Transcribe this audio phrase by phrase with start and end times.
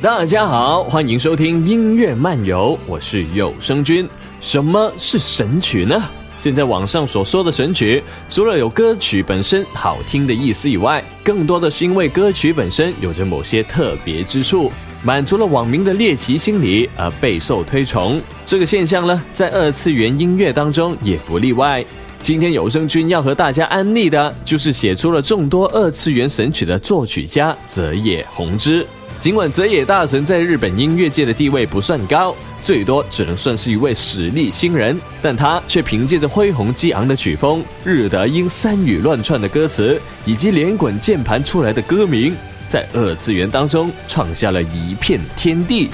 [0.00, 4.08] 大家好，欢迎收听音乐漫游，我是有声君。
[4.38, 6.00] 什么是神曲呢？
[6.36, 8.00] 现在网上所说的神曲，
[8.30, 14.70] 除了有歌曲本身好听的意思以外，更多的是因为歌曲本身有着某些特别之处，
[15.02, 18.22] 满足了网民的猎奇心理而备受推崇。
[18.46, 21.84] 这个现象呢，在二次元音乐当中也不例外。
[22.22, 28.86] 今天有声君要和大家安利的，就是写出了众多二次元神曲的作曲家泽野弘之。
[29.20, 42.34] 尽管泽野大神在日本音乐界的地位不算高，最多只能算是一位实力新人，但他却凭借着恢宏激昂的曲风、日德英三语乱串的歌词，以及连滚键盘出来的歌名，
[42.68, 45.90] 在二次元当中创下了一片天地。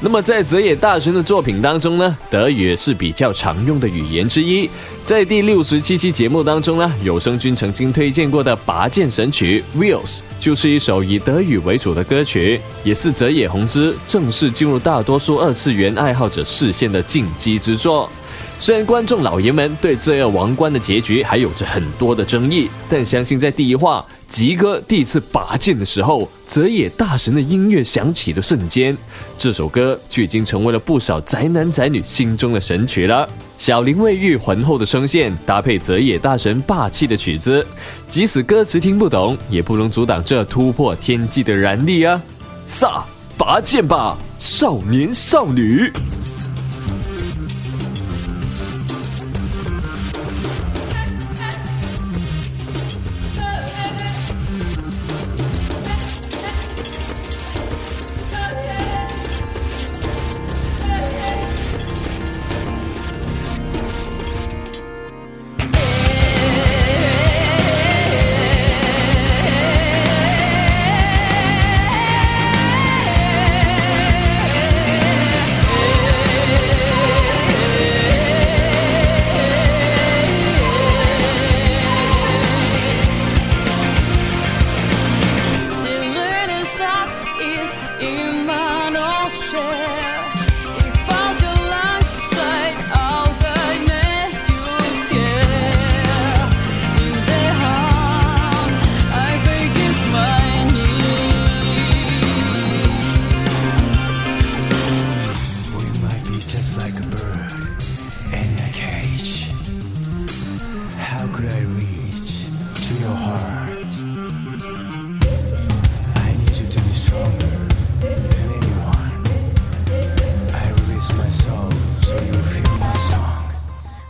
[0.00, 4.70] 那么在泽野大神的作品当中呢，德语是比较常用的语言之一。
[5.04, 18.08] 在第六十七期节目当中呢，有声君曾经推荐过的拔剑神曲《Wheels》就是一首以德语为主的歌曲，也是泽野弘之正式进入大多数二次元爱好者视线的进击之作。
[18.60, 28.98] 虽然观众老爷们对《罪恶王冠》的结局还有着很多的争议，但相信在第一话吉哥第一次拔剑的时候，泽野大神的音乐响起的瞬间，
[29.38, 33.28] 这首歌就已经成为了不少宅男宅女心中的神曲了。
[33.56, 37.64] 小林卫浴浑厚的声线搭配泽野大神霸气的曲子，
[38.08, 42.20] 即使歌词听不懂，也不能阻挡这突破天际的燃力啊！
[42.66, 43.04] 撒
[43.36, 45.90] 拔剑吧，少年少女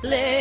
[0.09, 0.38] live.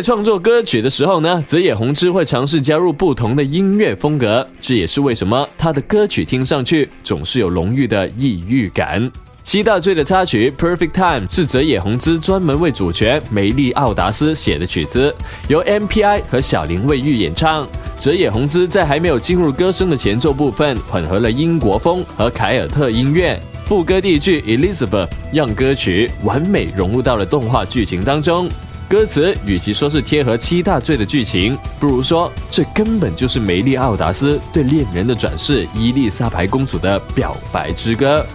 [0.00, 9.12] 在创作歌曲的时候呢，泽野弘之会尝试加入不同的音乐风格，这也是为什么他的歌曲听上去总是有浓郁的异域感。
[9.42, 15.14] 七大罪的插曲《Perfect Time》是泽野弘之专门为主角梅丽奥达斯写的曲子，
[15.48, 17.68] 由 M.P.I 和小林卫浴演唱。
[17.98, 23.38] 泽野弘之在还没有进入歌声的前奏部分，混合了英国风和凯尔特音乐。
[23.66, 28.48] 副歌第一句 Elizabeth 让歌曲完美融入到了动画剧情当中。
[28.90, 38.26] 歌词与其说是贴合七大罪的剧情，不如说这根本就是梅丽奥达斯对恋人的转世伊丽莎白公主的表白之歌。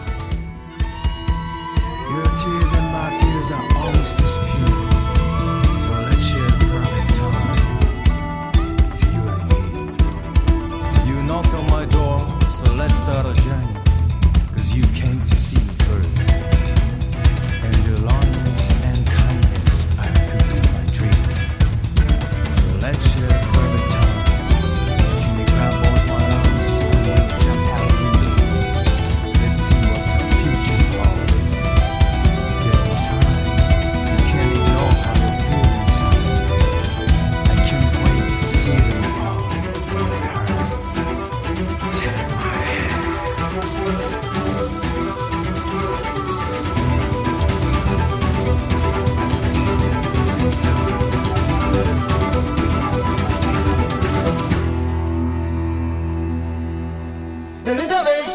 [57.65, 58.34] There is a wish.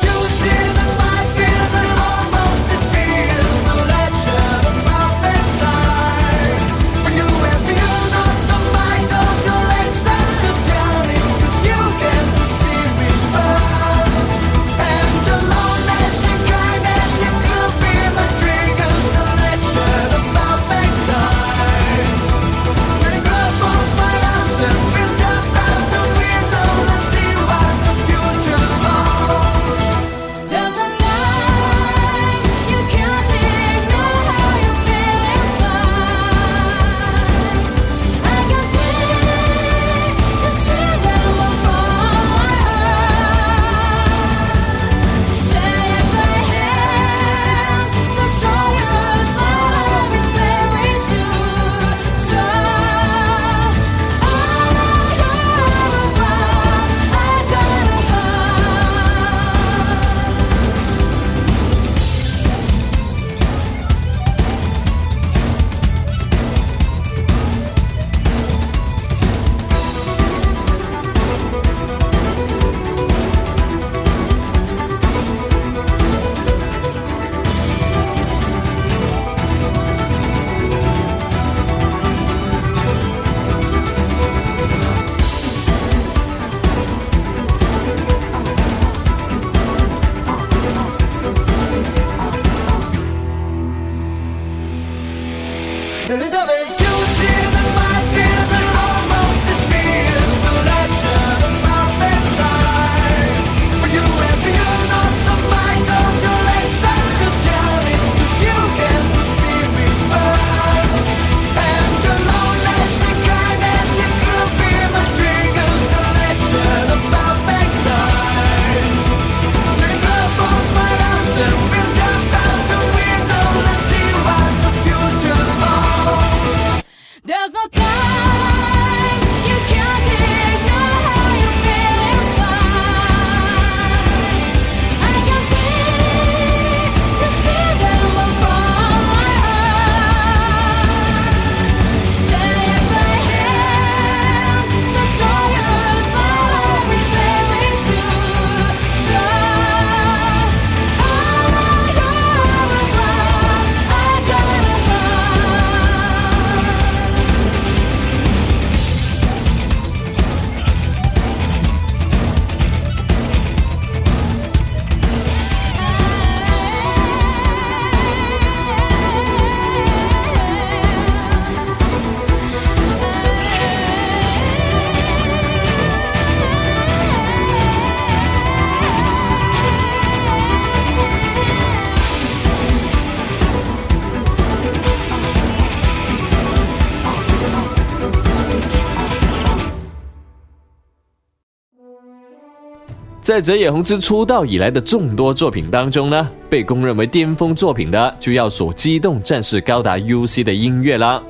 [193.31, 201.23] 在泽野弘之出道以来的众多作品当中呢，被公认为巅峰作品的，就要数《机动战士高达 UC》的音乐了。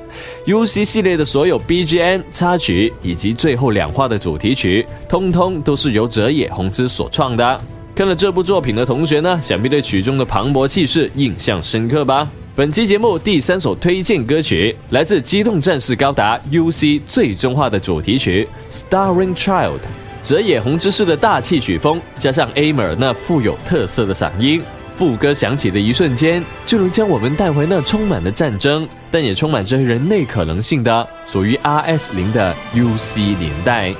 [0.47, 7.61] UC 系列的所有 BGM 插曲以及最后两话的主题曲，通通都是由泽野弘之所创的。
[7.93, 12.27] 看了这部作品的同学呢，想必对曲中的磅礴气势印象深刻吧？
[12.55, 18.49] 本期节目第三首推荐歌曲来自《机动战士高达 UC》最终话的主题曲
[18.89, 19.73] 《Starring Child》。
[20.21, 24.61] 泽野弘之式的大气曲风，加上 Amer 那富有特色的嗓音，
[24.95, 33.89] 副歌响起的一瞬间，就能将我们带回那充满了战争，但也充满着人类可能性的属于 RS 零的 UC 年代。《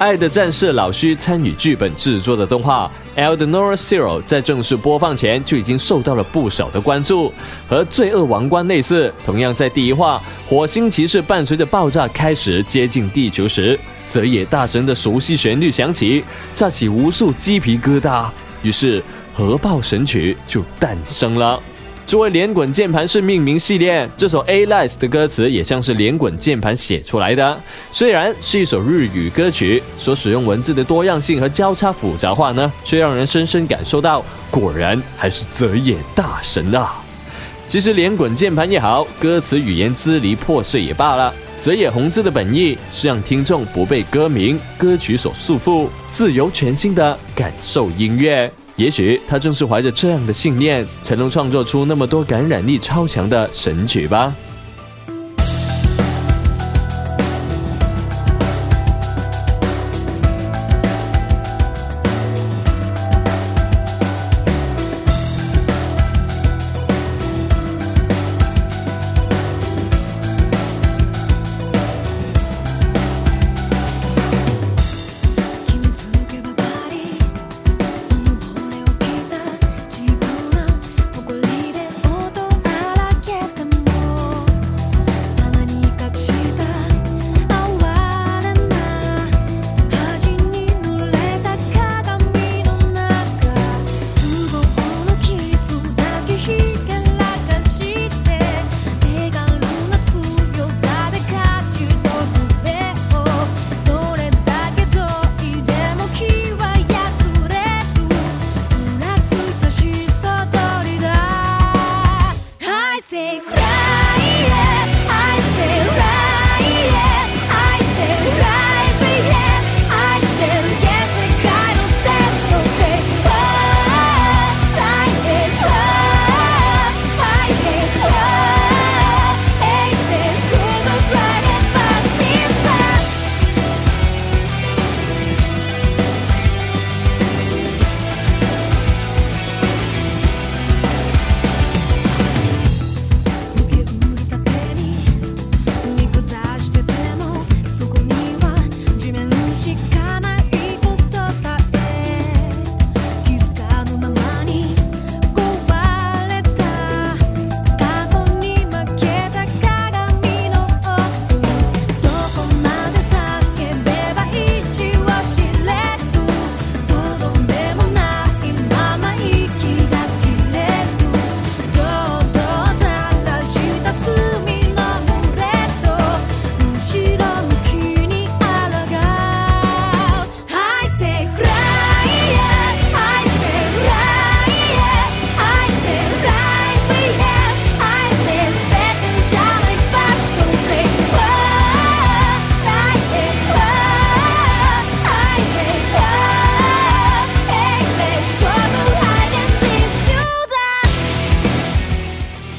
[0.00, 7.30] 爱的战士》老徐参与剧本制作的动画《e l d n o r Zero》在正式播放前就已经受到了不少的关注。
[7.68, 18.24] 和《罪恶王冠》类似，同样在第一话，火星骑士伴随着爆炸开始接近地球时，泽野大神的熟悉旋律响起，炸起无数鸡皮疙瘩。
[18.62, 21.62] 于是，核爆神曲就诞生了。
[22.10, 27.60] 作为连滚键盘式命名系列，这首《A Lies》的歌词也像是连滚键盘写出来的。
[27.92, 37.00] 虽然是一首日语歌曲，所使用文字的多样性和交叉复杂化呢，却让人深深感受到，果然还是泽野大神啊！
[37.68, 48.52] 其实连滚键盘也好，歌词语言支离破碎也罢了，泽野弘之的本意是让听众不被歌名、歌曲所束缚，自由全新的感受音乐。
[48.80, 54.34] 也许他正是怀着这样的信念，才能创作出那么多感染力超强的神曲吧。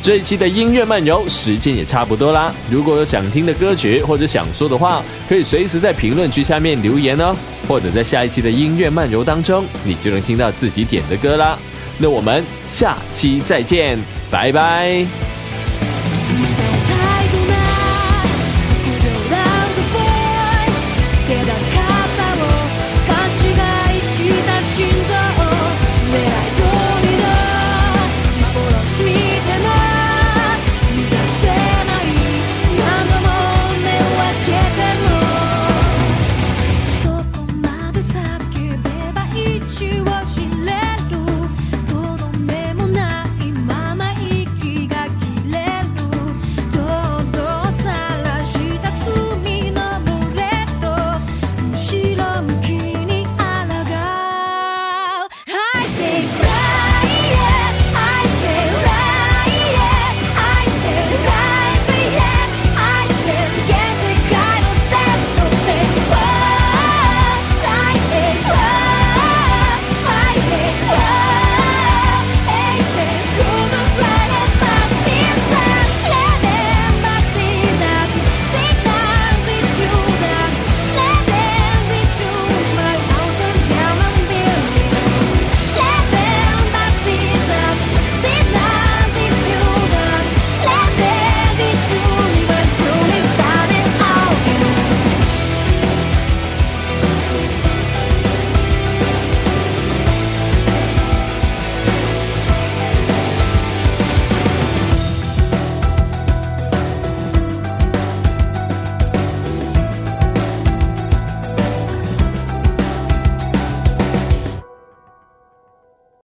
[0.02, 2.52] 这一期的音乐漫游时间也差不多啦。
[2.72, 7.36] 如果有想听的歌曲或者想说的话，可以随时在评论区下面留言哦，
[7.68, 11.58] 或者在下一期的音乐漫游当中，你就能听到自己点的歌啦。
[12.00, 14.00] 那我们下期再见，
[14.32, 15.41] 拜拜。